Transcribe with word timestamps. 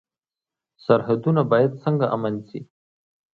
سرحدونه 0.85 1.41
باید 1.51 1.71
څنګه 1.83 2.05
امن 2.15 2.35
شي؟ 2.47 2.59